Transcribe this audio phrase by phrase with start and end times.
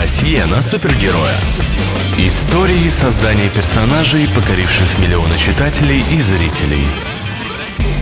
[0.00, 1.34] Досье на супергероя.
[2.18, 6.86] Истории создания персонажей, покоривших миллионы читателей и зрителей.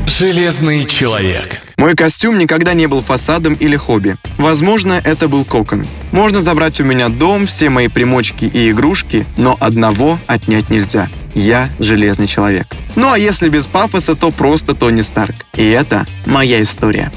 [0.07, 1.63] Железный человек.
[1.79, 4.17] Мой костюм никогда не был фасадом или хобби.
[4.37, 5.87] Возможно, это был кокон.
[6.13, 11.09] Можно забрать у меня дом, все мои примочки и игрушки, но одного отнять нельзя.
[11.35, 12.67] Я железный человек.
[12.95, 15.37] Ну а если без пафоса, то просто Тони Старк.
[15.55, 17.11] И это моя история.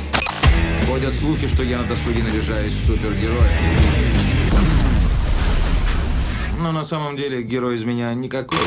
[0.88, 4.09] Ходят слухи, что я на досуге наряжаюсь в супергероя.
[6.70, 8.60] Но на самом деле герой из меня никакой.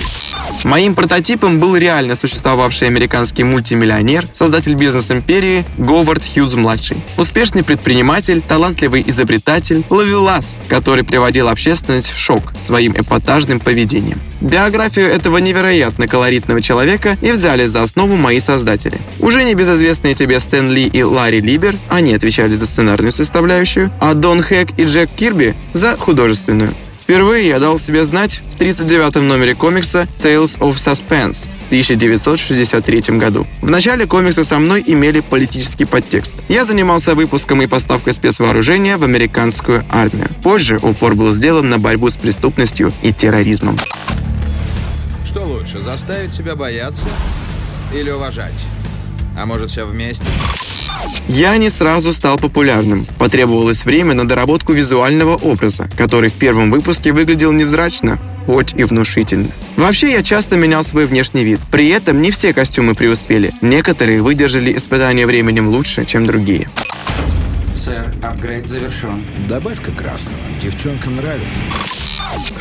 [0.65, 6.96] Моим прототипом был реально существовавший американский мультимиллионер, создатель бизнес-империи Говард Хьюз-младший.
[7.16, 14.19] Успешный предприниматель, талантливый изобретатель, ловелас, который приводил общественность в шок своим эпатажным поведением.
[14.41, 18.98] Биографию этого невероятно колоритного человека и взяли за основу мои создатели.
[19.21, 24.15] Уже не безызвестные тебе Стэн Ли и Ларри Либер, они отвечали за сценарную составляющую, а
[24.15, 26.74] Дон Хэк и Джек Кирби за художественную.
[27.02, 33.45] Впервые я дал себе знать в 39-м номере комикса Tales of Suspense в 1963 году.
[33.60, 36.37] В начале комикса со мной имели политический подтекст.
[36.49, 40.29] Я занимался выпуском и поставкой спецвооружения в американскую армию.
[40.45, 43.77] Позже упор был сделан на борьбу с преступностью и терроризмом.
[45.24, 47.09] Что лучше, заставить себя бояться
[47.93, 48.55] или уважать?
[49.37, 50.27] А может, все вместе?
[51.29, 53.07] Я не сразу стал популярным.
[53.19, 59.49] Потребовалось время на доработку визуального образа, который в первом выпуске выглядел невзрачно, хоть и внушительно.
[59.77, 61.61] Вообще, я часто менял свой внешний вид.
[61.71, 63.53] При этом не все костюмы преуспели.
[63.63, 66.69] Некоторые выдержали испытания временем лучше, чем другие.
[67.75, 69.25] Сэр, апгрейд завершен.
[69.49, 70.39] Добавь-ка красного.
[70.61, 71.59] Девчонкам нравится.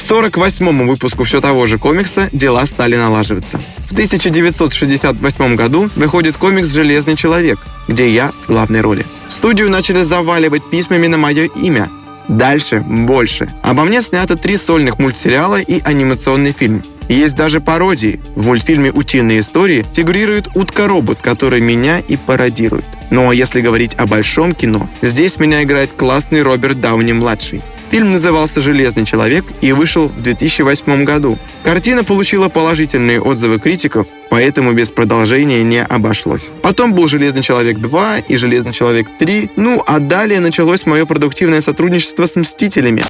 [0.02, 3.62] К 48-му выпуску все того же комикса дела стали налаживаться.
[3.88, 9.06] В 1968 году выходит комикс «Железный человек», где я в главной роли.
[9.30, 11.88] Студию начали заваливать письмами на мое имя.
[12.28, 13.48] Дальше больше.
[13.62, 16.82] Обо мне снято три сольных мультсериала и анимационный фильм.
[17.08, 18.20] Есть даже пародии.
[18.36, 22.86] В мультфильме «Утиные истории» фигурирует утка-робот, который меня и пародирует.
[23.12, 27.62] Ну а если говорить о большом кино, здесь меня играет классный Роберт Дауни-младший.
[27.92, 31.38] Фильм назывался «Железный человек» и вышел в 2008 году.
[31.66, 36.50] Картина получила положительные отзывы критиков, поэтому без продолжения не обошлось.
[36.62, 41.60] Потом был «Железный человек 2» и «Железный человек 3», ну а далее началось мое продуктивное
[41.60, 43.04] сотрудничество с «Мстителями».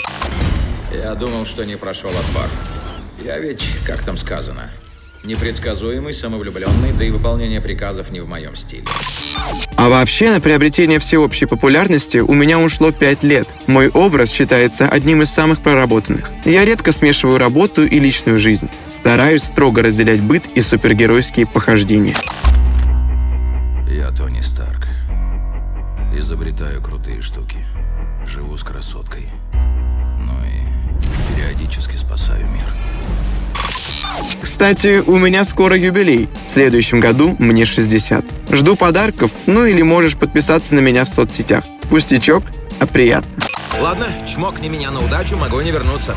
[0.91, 2.50] Я думал, что не прошел отбор.
[3.24, 4.72] Я ведь, как там сказано,
[5.24, 8.84] непредсказуемый, самовлюбленный, да и выполнение приказов не в моем стиле.
[9.76, 13.48] А вообще на приобретение всеобщей популярности у меня ушло 5 лет.
[13.68, 16.32] Мой образ считается одним из самых проработанных.
[16.46, 18.70] Я редко смешиваю работу и личную жизнь.
[18.90, 22.16] Стараюсь строго разделять быт и супергеройские похождения.
[23.88, 24.88] Я Тони Старк.
[26.16, 27.66] Изобретаю крутые штуки.
[28.26, 29.30] Живу с красоткой.
[30.18, 32.66] Ну и периодически спасаю мир.
[34.41, 36.28] Кстати, у меня скоро юбилей.
[36.47, 38.25] В следующем году мне 60.
[38.52, 41.63] Жду подарков, ну или можешь подписаться на меня в соцсетях.
[41.90, 42.44] Пустячок,
[42.79, 43.29] а приятно.
[43.79, 46.16] Ладно, чмокни меня на удачу, могу и не вернуться.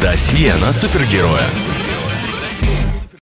[0.00, 1.48] Досье на супергероя.